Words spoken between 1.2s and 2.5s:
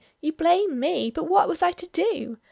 what was I to do?